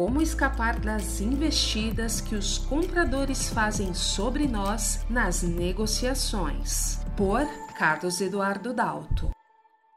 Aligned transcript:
como 0.00 0.22
escapar 0.22 0.80
das 0.80 1.20
investidas 1.20 2.22
que 2.22 2.34
os 2.34 2.56
compradores 2.56 3.50
fazem 3.50 3.92
sobre 3.92 4.48
nós 4.48 5.04
nas 5.10 5.42
negociações. 5.42 6.98
Por 7.14 7.46
Carlos 7.76 8.18
Eduardo 8.18 8.72
Dalto. 8.72 9.28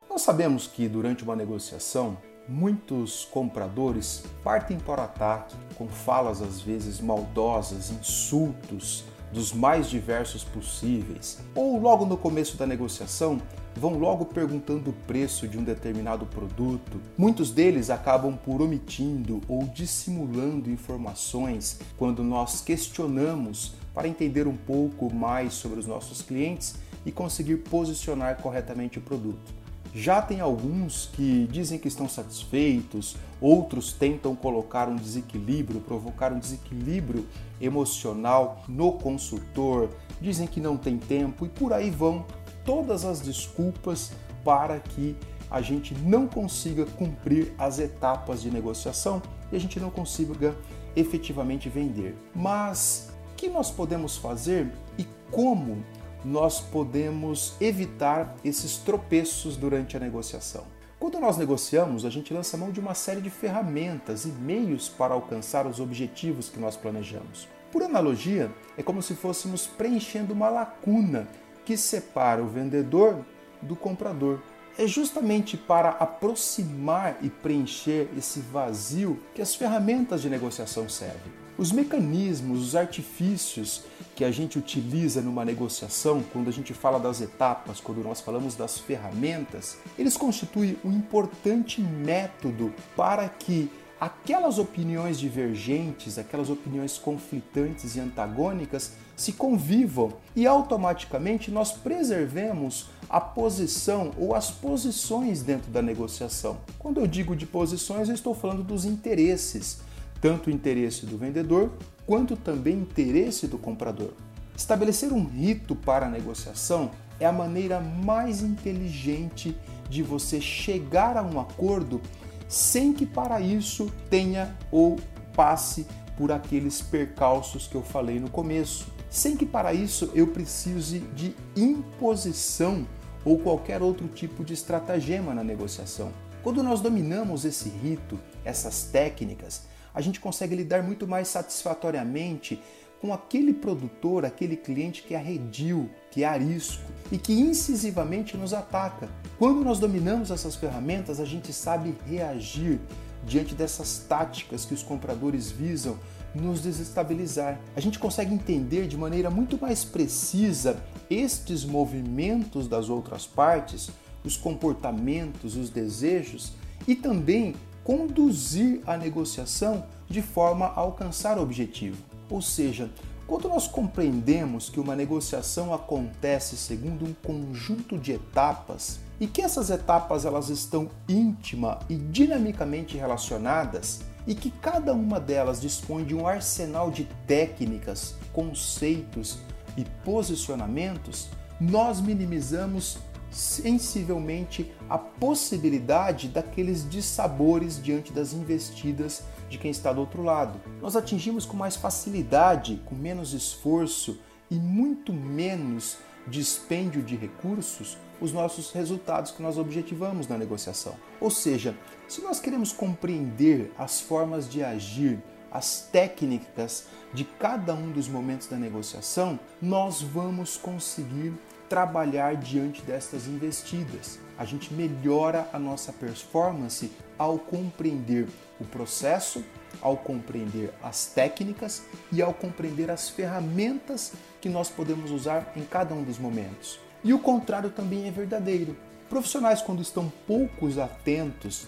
Nós 0.10 0.22
sabemos 0.22 0.68
que 0.68 0.90
durante 0.90 1.24
uma 1.24 1.38
negociação, 1.38 2.18
muitos 2.50 3.24
compradores 3.32 4.26
partem 4.44 4.78
para 4.78 5.06
ataque 5.06 5.56
com 5.78 5.88
falas 5.88 6.42
às 6.42 6.60
vezes 6.60 7.00
maldosas, 7.00 7.90
insultos 7.90 9.06
dos 9.32 9.54
mais 9.54 9.90
diversos 9.90 10.44
possíveis, 10.44 11.40
ou 11.56 11.80
logo 11.80 12.06
no 12.06 12.18
começo 12.18 12.58
da 12.58 12.68
negociação 12.68 13.42
vão 13.76 13.98
logo 13.98 14.26
perguntando 14.26 14.92
o 14.92 14.94
preço 15.08 15.48
de 15.48 15.58
um 15.58 15.64
determinado 15.64 16.26
produto. 16.26 17.00
Muitos 17.18 17.52
deles 17.52 17.90
acabam 17.90 18.38
por 18.38 18.62
omitindo 18.62 19.42
ou 19.48 19.64
dissimulando 19.66 20.70
informações 20.70 21.80
quando 21.98 22.24
nós 22.24 22.62
questionamos 22.62 23.74
para 23.94 24.08
entender 24.08 24.48
um 24.48 24.58
pouco 24.58 25.14
mais 25.14 25.54
sobre 25.54 25.80
os 25.80 25.86
nossos 25.86 26.22
clientes 26.22 26.76
e 27.06 27.12
conseguir 27.12 27.58
posicionar 27.58 28.42
corretamente 28.42 28.98
o 28.98 29.02
produto. 29.02 29.64
Já 29.96 30.24
tem 30.24 30.42
alguns 30.42 31.08
que 31.14 31.48
dizem 31.52 31.78
que 31.78 31.88
estão 31.88 32.10
satisfeitos, 32.10 33.16
outros 33.40 33.94
tentam 33.94 34.36
colocar 34.36 34.90
um 34.90 34.96
desequilíbrio, 34.96 35.82
provocar 35.82 36.34
um 36.34 36.40
desequilíbrio 36.40 37.28
emocional 37.62 38.64
no 38.68 38.94
consultor, 38.94 39.90
dizem 40.20 40.48
que 40.48 40.60
não 40.60 40.78
tem 40.78 40.98
tempo 40.98 41.46
e 41.46 41.50
por 41.50 41.72
aí 41.72 41.92
vão 41.92 42.26
todas 42.66 43.06
as 43.06 43.22
desculpas 43.22 44.12
para 44.44 44.80
que 44.80 45.16
a 45.50 45.62
gente 45.62 45.94
não 45.94 46.28
consiga 46.28 46.86
cumprir 46.86 47.54
as 47.58 47.80
etapas 47.80 48.42
de 48.42 48.50
negociação 48.50 49.22
e 49.52 49.56
a 49.56 49.60
gente 49.60 49.80
não 49.80 49.90
consiga 49.90 50.56
efetivamente 50.96 51.70
vender. 51.70 52.16
Mas 52.36 53.12
o 53.32 53.36
que 53.36 53.48
nós 53.48 53.70
podemos 53.70 54.18
fazer 54.18 54.72
e 54.98 55.06
como 55.30 55.84
nós 56.26 56.60
podemos 56.60 57.56
evitar 57.60 58.36
esses 58.44 58.78
tropeços 58.78 59.58
durante 59.58 59.96
a 59.96 60.00
negociação? 60.00 60.64
Quando 61.00 61.20
nós 61.20 61.38
negociamos, 61.38 62.06
a 62.06 62.10
gente 62.10 62.34
lança 62.34 62.56
mão 62.56 62.72
de 62.72 62.80
uma 62.80 62.94
série 62.94 63.20
de 63.20 63.30
ferramentas 63.30 64.24
e 64.24 64.30
meios 64.30 64.88
para 64.88 65.14
alcançar 65.14 65.68
os 65.68 65.82
objetivos 65.82 66.48
que 66.48 66.60
nós 66.60 66.78
planejamos. 66.78 67.48
Por 67.74 67.84
analogia, 67.84 68.50
é 68.78 68.82
como 68.82 69.02
se 69.02 69.14
fôssemos 69.14 69.68
preenchendo 69.68 70.34
uma 70.34 70.50
lacuna 70.50 71.28
que 71.66 71.78
separa 71.78 72.42
o 72.42 72.48
vendedor 72.48 73.24
do 73.62 73.76
comprador. 73.76 74.40
É 74.78 74.88
justamente 74.88 75.56
para 75.56 75.90
aproximar 75.90 77.18
e 77.22 77.30
preencher 77.30 78.10
esse 78.18 78.40
vazio 78.40 79.20
que 79.36 79.42
as 79.42 79.54
ferramentas 79.54 80.22
de 80.22 80.30
negociação 80.30 80.90
servem. 80.90 81.32
Os 81.56 81.72
mecanismos, 81.72 82.62
os 82.62 82.76
artifícios 82.76 83.84
que 84.16 84.26
a 84.26 84.32
gente 84.32 84.58
utiliza 84.58 85.22
numa 85.22 85.46
negociação, 85.46 86.24
quando 86.34 86.48
a 86.48 86.52
gente 86.52 86.74
fala 86.74 87.00
das 87.00 87.22
etapas, 87.22 87.80
quando 87.80 88.04
nós 88.04 88.22
falamos 88.22 88.56
das 88.56 88.80
ferramentas, 88.80 89.78
eles 89.98 90.18
constituem 90.18 90.78
um 90.84 90.92
importante 90.92 91.80
método 91.80 92.74
para 92.96 93.30
que 93.30 93.70
aquelas 94.04 94.58
opiniões 94.60 95.18
divergentes, 95.18 96.18
aquelas 96.18 96.50
opiniões 96.50 96.98
conflitantes 96.98 97.96
e 97.96 98.02
antagônicas 98.02 98.92
se 99.16 99.32
convivam 99.32 100.12
e 100.36 100.46
automaticamente 100.46 101.50
nós 101.50 101.72
preservemos 101.72 102.90
a 103.10 103.22
posição 103.22 104.12
ou 104.18 104.36
as 104.36 104.52
posições 104.52 105.42
dentro 105.42 105.72
da 105.72 105.82
negociação. 105.82 106.58
Quando 106.78 107.00
eu 107.00 107.08
digo 107.08 107.34
de 107.34 107.46
posições, 107.46 108.10
eu 108.10 108.16
estou 108.16 108.36
falando 108.36 108.62
dos 108.62 108.84
interesses, 108.84 109.80
tanto 110.20 110.50
o 110.50 110.52
interesse 110.52 111.06
do 111.06 111.18
vendedor 111.18 111.72
quanto 112.06 112.36
também 112.36 112.80
interesse 112.80 113.48
do 113.48 113.58
comprador. 113.58 114.12
Estabelecer 114.54 115.14
um 115.14 115.24
rito 115.24 115.78
para 115.78 116.08
a 116.08 116.10
negociação 116.10 116.92
é 117.22 117.26
a 117.26 117.32
maneira 117.32 117.80
mais 117.80 118.42
inteligente 118.42 119.56
de 119.90 120.04
você 120.04 120.42
chegar 120.42 121.16
a 121.16 121.22
um 121.22 121.40
acordo 121.40 122.02
sem 122.48 122.94
que 122.94 123.06
para 123.06 123.40
isso 123.42 123.92
tenha 124.10 124.56
ou 124.72 124.98
passe 125.36 125.86
por 126.18 126.32
aqueles 126.32 126.82
percalços 126.82 127.68
que 127.68 127.76
eu 127.76 127.82
falei 127.82 128.20
no 128.20 128.30
começo, 128.30 128.88
sem 129.10 129.36
que 129.36 129.46
para 129.46 129.74
isso 129.74 130.12
eu 130.14 130.28
precise 130.28 131.00
de 131.00 131.36
imposição 131.56 132.88
ou 133.26 133.40
qualquer 133.40 133.82
outro 133.82 134.08
tipo 134.08 134.44
de 134.44 134.54
estratagema 134.54 135.34
na 135.34 135.44
negociação. 135.44 136.12
Quando 136.42 136.62
nós 136.62 136.82
dominamos 136.82 137.46
esse 137.46 137.70
rito, 137.70 138.20
essas 138.44 138.84
técnicas, 138.84 139.64
a 139.94 140.02
gente 140.02 140.20
consegue 140.20 140.56
lidar 140.56 140.84
muito 140.84 141.08
mais 141.08 141.28
satisfatoriamente 141.28 142.62
com 143.04 143.14
aquele 143.14 143.54
produtor, 143.54 144.24
aquele 144.24 144.56
cliente 144.56 145.04
que 145.04 145.14
é 145.14 145.18
arredio, 145.18 145.90
que 146.10 146.24
é 146.24 146.26
arisco 146.26 146.82
e 147.12 147.18
que 147.18 147.34
incisivamente 147.34 148.38
nos 148.38 148.54
ataca. 148.54 149.10
Quando 149.38 149.62
nós 149.62 149.78
dominamos 149.78 150.32
essas 150.32 150.56
ferramentas, 150.56 151.20
a 151.20 151.26
gente 151.26 151.52
sabe 151.52 151.94
reagir 152.08 152.80
diante 153.26 153.54
dessas 153.56 154.06
táticas 154.08 154.64
que 154.64 154.74
os 154.74 154.82
compradores 154.82 155.52
visam 155.52 156.00
nos 156.34 156.62
desestabilizar. 156.62 157.60
A 157.76 157.82
gente 157.82 158.00
consegue 158.00 158.34
entender 158.34 158.88
de 158.88 158.96
maneira 158.96 159.30
muito 159.30 159.60
mais 159.60 159.84
precisa 159.84 160.82
estes 161.10 161.66
movimentos 161.66 162.70
das 162.70 162.88
outras 162.88 163.28
partes, 163.28 163.90
os 164.24 164.38
comportamentos, 164.38 165.58
os 165.58 165.70
desejos 165.70 166.54
e 166.88 166.96
também 166.96 167.54
conduzir 167.84 168.80
a 168.88 168.96
negociação 168.96 169.86
de 170.10 170.22
forma 170.22 170.68
a 170.68 170.80
alcançar 170.80 171.38
o 171.38 171.42
objetivo. 171.42 172.13
Ou 172.30 172.42
seja, 172.42 172.90
quando 173.26 173.48
nós 173.48 173.68
compreendemos 173.68 174.70
que 174.70 174.80
uma 174.80 174.96
negociação 174.96 175.74
acontece 175.74 176.58
segundo 176.58 177.06
um 177.06 177.14
conjunto 177.14 177.98
de 177.98 178.12
etapas 178.12 179.00
e 179.20 179.28
que 179.28 179.42
essas 179.42 179.70
etapas 179.70 180.26
elas 180.26 180.50
estão 180.50 180.90
íntima 181.08 181.80
e 181.90 181.96
dinamicamente 181.96 182.98
relacionadas 182.98 184.02
e 184.28 184.36
que 184.36 184.52
cada 184.52 184.94
uma 184.94 185.20
delas 185.20 185.62
dispõe 185.62 186.04
de 186.04 186.16
um 186.16 186.28
arsenal 186.28 186.92
de 186.92 187.06
técnicas, 187.28 188.16
conceitos 188.32 189.40
e 189.78 189.86
posicionamentos, 190.04 191.30
nós 191.60 192.02
minimizamos 192.02 192.98
sensivelmente 193.34 194.72
a 194.90 194.98
possibilidade 194.98 196.28
daqueles 196.28 196.88
dissabores 196.88 197.82
diante 197.82 198.14
das 198.14 198.34
investidas 198.34 199.24
de 199.50 199.58
quem 199.58 199.72
está 199.72 199.92
do 199.92 200.02
outro 200.02 200.24
lado. 200.24 200.60
Nós 200.82 200.96
atingimos 200.96 201.46
com 201.46 201.58
mais 201.58 201.76
facilidade, 201.76 202.82
com 202.86 202.96
menos 202.96 203.34
esforço 203.34 204.20
e 204.50 204.56
muito 204.56 205.12
menos 205.12 205.98
dispêndio 206.28 207.02
de 207.02 207.16
recursos 207.16 207.98
os 208.22 208.32
nossos 208.32 208.72
resultados 208.72 209.32
que 209.32 209.42
nós 209.42 209.58
objetivamos 209.58 210.28
na 210.28 210.38
negociação. 210.38 210.96
Ou 211.20 211.30
seja, 211.30 211.76
se 212.08 212.22
nós 212.22 212.40
queremos 212.40 212.72
compreender 212.72 213.74
as 213.78 214.00
formas 214.00 214.50
de 214.50 214.64
agir, 214.64 215.22
as 215.52 215.88
técnicas 215.92 216.86
de 217.14 217.24
cada 217.24 217.74
um 217.74 217.92
dos 217.92 218.08
momentos 218.08 218.48
da 218.48 218.56
negociação, 218.56 219.40
nós 219.62 220.02
vamos 220.02 220.58
conseguir 220.58 221.34
trabalhar 221.70 222.36
diante 222.36 222.82
destas 222.82 223.28
investidas. 223.28 224.20
A 224.38 224.46
gente 224.46 224.74
melhora 224.74 225.48
a 225.54 225.60
nossa 225.60 225.92
performance 225.92 226.92
ao 227.18 227.38
compreender 227.38 228.28
o 228.60 228.66
processo, 228.66 229.44
ao 229.82 229.98
compreender 229.98 230.74
as 230.82 231.06
técnicas 231.06 231.84
e 232.12 232.22
ao 232.22 232.34
compreender 232.34 232.90
as 232.90 233.10
ferramentas 233.10 234.14
que 234.42 234.50
nós 234.50 234.70
podemos 234.70 235.12
usar 235.12 235.52
em 235.56 235.64
cada 235.64 235.94
um 235.94 236.04
dos 236.04 236.18
momentos. 236.18 236.80
E 237.04 237.14
o 237.14 237.20
contrário 237.20 237.70
também 237.70 238.08
é 238.08 238.12
verdadeiro. 238.12 238.76
Profissionais, 239.10 239.62
quando 239.62 239.82
estão 239.82 240.12
poucos 240.26 240.78
atentos 240.78 241.68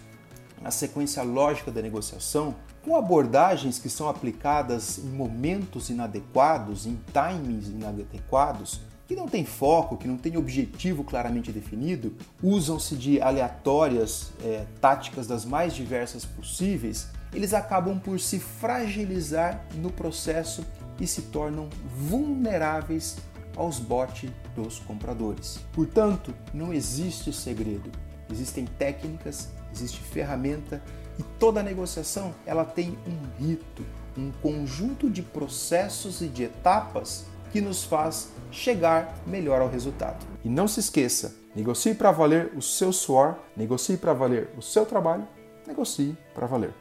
à 0.63 0.71
sequência 0.71 1.21
lógica 1.21 1.69
da 1.69 1.81
negociação, 1.81 2.55
com 2.83 2.95
abordagens 2.95 3.79
que 3.79 3.89
são 3.89 4.07
aplicadas 4.07 4.97
em 4.99 5.09
momentos 5.09 5.89
inadequados, 5.89 6.85
em 6.85 6.99
timings 7.11 7.67
inadequados, 7.67 8.79
que 9.07 9.15
não 9.15 9.27
tem 9.27 9.45
foco, 9.45 9.97
que 9.97 10.07
não 10.07 10.17
tem 10.17 10.37
objetivo 10.37 11.03
claramente 11.03 11.51
definido, 11.51 12.13
usam-se 12.41 12.95
de 12.95 13.21
aleatórias 13.21 14.31
é, 14.43 14.65
táticas 14.81 15.27
das 15.27 15.45
mais 15.45 15.73
diversas 15.73 16.25
possíveis, 16.25 17.07
eles 17.33 17.53
acabam 17.53 17.99
por 17.99 18.19
se 18.19 18.39
fragilizar 18.39 19.65
no 19.75 19.91
processo 19.91 20.65
e 20.99 21.05
se 21.05 21.23
tornam 21.23 21.69
vulneráveis 21.95 23.17
aos 23.55 23.79
botes 23.79 24.29
dos 24.55 24.79
compradores. 24.79 25.59
Portanto, 25.73 26.33
não 26.53 26.73
existe 26.73 27.31
segredo. 27.31 27.91
Existem 28.31 28.65
técnicas, 28.65 29.49
existe 29.71 29.99
ferramenta 29.99 30.81
e 31.19 31.23
toda 31.39 31.61
negociação 31.61 32.33
ela 32.45 32.65
tem 32.65 32.97
um 33.07 33.43
rito, 33.43 33.85
um 34.17 34.31
conjunto 34.41 35.09
de 35.09 35.21
processos 35.21 36.21
e 36.21 36.27
de 36.27 36.43
etapas 36.43 37.25
que 37.51 37.61
nos 37.61 37.83
faz 37.83 38.29
chegar 38.51 39.15
melhor 39.25 39.61
ao 39.61 39.69
resultado. 39.69 40.25
E 40.43 40.49
não 40.49 40.67
se 40.67 40.79
esqueça, 40.79 41.33
negocie 41.55 41.95
para 41.95 42.11
valer 42.11 42.51
o 42.55 42.61
seu 42.61 42.91
suor, 42.91 43.35
negocie 43.55 43.97
para 43.97 44.13
valer 44.13 44.49
o 44.57 44.61
seu 44.61 44.85
trabalho, 44.85 45.27
negocie 45.65 46.15
para 46.33 46.45
valer. 46.45 46.73